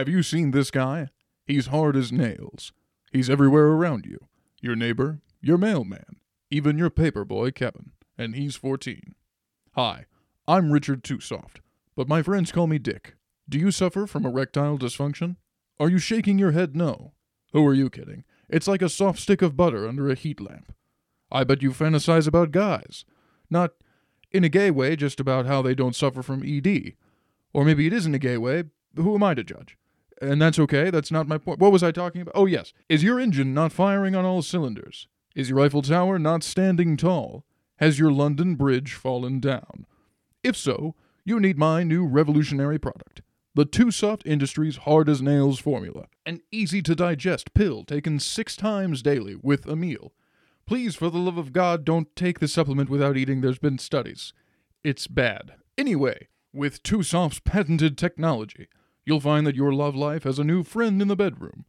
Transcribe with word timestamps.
Have 0.00 0.08
you 0.08 0.22
seen 0.22 0.52
this 0.52 0.70
guy? 0.70 1.08
He's 1.44 1.66
hard 1.66 1.94
as 1.94 2.10
nails. 2.10 2.72
He's 3.12 3.28
everywhere 3.28 3.66
around 3.66 4.06
you. 4.06 4.16
Your 4.62 4.74
neighbor, 4.74 5.20
your 5.42 5.58
mailman, 5.58 6.16
even 6.50 6.78
your 6.78 6.88
paper 6.88 7.22
boy, 7.22 7.50
Kevin. 7.50 7.90
And 8.16 8.34
he's 8.34 8.56
14. 8.56 9.14
Hi, 9.74 10.06
I'm 10.48 10.72
Richard 10.72 11.04
TuSoft, 11.04 11.58
but 11.94 12.08
my 12.08 12.22
friends 12.22 12.50
call 12.50 12.66
me 12.66 12.78
Dick. 12.78 13.14
Do 13.46 13.58
you 13.58 13.70
suffer 13.70 14.06
from 14.06 14.24
erectile 14.24 14.78
dysfunction? 14.78 15.36
Are 15.78 15.90
you 15.90 15.98
shaking 15.98 16.38
your 16.38 16.52
head 16.52 16.74
no? 16.74 17.12
Who 17.52 17.66
are 17.66 17.74
you 17.74 17.90
kidding? 17.90 18.24
It's 18.48 18.66
like 18.66 18.80
a 18.80 18.88
soft 18.88 19.18
stick 19.18 19.42
of 19.42 19.54
butter 19.54 19.86
under 19.86 20.08
a 20.08 20.14
heat 20.14 20.40
lamp. 20.40 20.74
I 21.30 21.44
bet 21.44 21.60
you 21.60 21.72
fantasize 21.72 22.26
about 22.26 22.52
guys. 22.52 23.04
Not 23.50 23.72
in 24.30 24.44
a 24.44 24.48
gay 24.48 24.70
way, 24.70 24.96
just 24.96 25.20
about 25.20 25.44
how 25.44 25.60
they 25.60 25.74
don't 25.74 25.94
suffer 25.94 26.22
from 26.22 26.42
ED. 26.42 26.94
Or 27.52 27.66
maybe 27.66 27.86
it 27.86 27.92
isn't 27.92 28.14
a 28.14 28.18
gay 28.18 28.38
way. 28.38 28.64
Who 28.96 29.14
am 29.14 29.22
I 29.22 29.34
to 29.34 29.44
judge? 29.44 29.76
And 30.20 30.40
that's 30.40 30.58
okay, 30.58 30.90
that's 30.90 31.10
not 31.10 31.28
my 31.28 31.38
point. 31.38 31.60
What 31.60 31.72
was 31.72 31.82
I 31.82 31.92
talking 31.92 32.20
about? 32.20 32.34
Oh, 32.34 32.46
yes. 32.46 32.72
Is 32.88 33.02
your 33.02 33.18
engine 33.18 33.54
not 33.54 33.72
firing 33.72 34.14
on 34.14 34.24
all 34.24 34.42
cylinders? 34.42 35.08
Is 35.34 35.48
your 35.48 35.60
Eiffel 35.60 35.82
Tower 35.82 36.18
not 36.18 36.42
standing 36.42 36.96
tall? 36.96 37.44
Has 37.76 37.98
your 37.98 38.12
London 38.12 38.56
Bridge 38.56 38.92
fallen 38.92 39.40
down? 39.40 39.86
If 40.42 40.56
so, 40.56 40.94
you 41.24 41.40
need 41.40 41.56
my 41.56 41.82
new 41.82 42.04
revolutionary 42.04 42.78
product. 42.78 43.22
The 43.54 43.64
TuSoft 43.64 44.26
Industries 44.26 44.76
Hard 44.78 45.08
as 45.08 45.22
Nails 45.22 45.58
formula, 45.58 46.06
an 46.26 46.40
easy 46.52 46.82
to 46.82 46.94
digest 46.94 47.54
pill 47.54 47.84
taken 47.84 48.20
six 48.20 48.56
times 48.56 49.02
daily 49.02 49.34
with 49.34 49.66
a 49.66 49.74
meal. 49.74 50.12
Please, 50.66 50.94
for 50.94 51.10
the 51.10 51.18
love 51.18 51.38
of 51.38 51.52
God, 51.52 51.84
don't 51.84 52.14
take 52.14 52.38
the 52.38 52.46
supplement 52.46 52.88
without 52.88 53.16
eating. 53.16 53.40
There's 53.40 53.58
been 53.58 53.78
studies. 53.78 54.32
It's 54.84 55.06
bad. 55.06 55.54
Anyway, 55.76 56.28
with 56.52 56.82
TuSoft's 56.82 57.40
patented 57.40 57.98
technology, 57.98 58.68
you'll 59.04 59.20
find 59.20 59.46
that 59.46 59.56
your 59.56 59.72
love 59.72 59.96
life 59.96 60.24
has 60.24 60.38
a 60.38 60.44
new 60.44 60.62
friend 60.62 61.00
in 61.00 61.08
the 61.08 61.16
bedroom. 61.16 61.64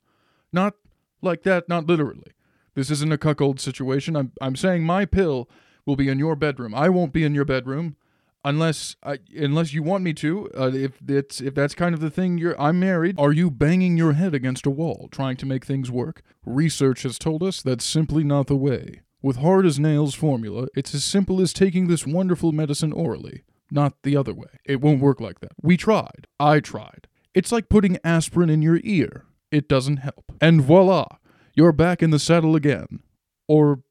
Not 0.51 0.75
like 1.21 1.43
that, 1.43 1.69
not 1.69 1.87
literally. 1.87 2.31
This 2.75 2.89
isn't 2.89 3.11
a 3.11 3.17
cuckold 3.17 3.59
situation. 3.59 4.15
I'm, 4.15 4.31
I'm 4.41 4.55
saying 4.55 4.83
my 4.83 5.05
pill 5.05 5.49
will 5.85 5.95
be 5.95 6.09
in 6.09 6.19
your 6.19 6.35
bedroom. 6.35 6.73
I 6.73 6.89
won't 6.89 7.13
be 7.13 7.23
in 7.23 7.35
your 7.35 7.45
bedroom 7.45 7.95
unless 8.43 8.95
I, 9.03 9.19
unless 9.35 9.73
you 9.73 9.83
want 9.83 10.03
me 10.03 10.13
to. 10.13 10.49
Uh, 10.57 10.71
if 10.73 10.99
it's 11.07 11.41
if 11.41 11.53
that's 11.53 11.75
kind 11.75 11.93
of 11.93 12.01
the 12.01 12.09
thing 12.09 12.37
you're 12.37 12.59
I'm 12.59 12.79
married. 12.79 13.19
Are 13.19 13.31
you 13.31 13.51
banging 13.51 13.97
your 13.97 14.13
head 14.13 14.33
against 14.33 14.65
a 14.65 14.71
wall 14.71 15.09
trying 15.11 15.37
to 15.37 15.45
make 15.45 15.65
things 15.65 15.91
work? 15.91 16.21
Research 16.45 17.03
has 17.03 17.19
told 17.19 17.43
us 17.43 17.61
that's 17.61 17.85
simply 17.85 18.23
not 18.23 18.47
the 18.47 18.55
way. 18.55 19.01
With 19.21 19.37
hard 19.37 19.65
as 19.65 19.79
nails 19.79 20.15
formula, 20.15 20.67
it's 20.75 20.95
as 20.95 21.03
simple 21.03 21.41
as 21.41 21.53
taking 21.53 21.87
this 21.87 22.07
wonderful 22.07 22.51
medicine 22.51 22.91
orally, 22.91 23.43
not 23.69 23.93
the 24.01 24.17
other 24.17 24.33
way. 24.33 24.59
It 24.65 24.81
won't 24.81 25.01
work 25.01 25.21
like 25.21 25.41
that. 25.41 25.51
We 25.61 25.77
tried. 25.77 26.25
I 26.39 26.59
tried. 26.59 27.07
It's 27.33 27.51
like 27.51 27.69
putting 27.69 27.97
aspirin 28.03 28.49
in 28.49 28.61
your 28.61 28.79
ear. 28.83 29.25
It 29.51 29.67
doesn't 29.67 29.97
help. 29.97 30.31
And 30.41 30.61
voila, 30.61 31.05
you're 31.53 31.71
back 31.71 32.01
in 32.01 32.11
the 32.11 32.19
saddle 32.19 32.55
again. 32.55 33.01
Or 33.47 33.81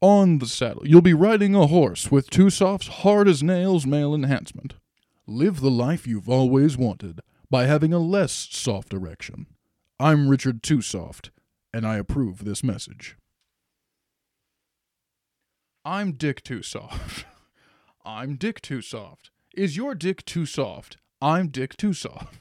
on 0.00 0.38
the 0.38 0.46
saddle. 0.46 0.86
You'll 0.86 1.00
be 1.00 1.14
riding 1.14 1.54
a 1.54 1.66
horse 1.66 2.10
with 2.10 2.30
TuSoft's 2.30 2.88
hard 2.88 3.28
as 3.28 3.42
nails 3.42 3.86
male 3.86 4.14
enhancement. 4.14 4.74
Live 5.26 5.60
the 5.60 5.70
life 5.70 6.06
you've 6.06 6.28
always 6.28 6.76
wanted 6.76 7.20
by 7.50 7.64
having 7.64 7.92
a 7.92 7.98
less 7.98 8.32
soft 8.32 8.92
erection. 8.92 9.46
I'm 9.98 10.28
Richard 10.28 10.62
TuSoft, 10.62 11.30
and 11.72 11.86
I 11.86 11.96
approve 11.96 12.44
this 12.44 12.62
message. 12.62 13.16
I'm 15.84 16.12
Dick 16.12 16.42
TuSoft. 16.42 17.24
I'm 18.04 18.36
Dick 18.36 18.60
TuSoft. 18.60 19.30
Is 19.56 19.76
your 19.76 19.94
dick 19.94 20.24
too 20.24 20.44
soft? 20.44 20.98
I'm 21.22 21.48
Dick 21.48 21.76
TuSoft. 21.76 22.34